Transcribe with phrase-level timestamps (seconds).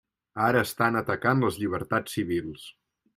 [0.45, 2.65] Ara estan atacant les llibertats civils.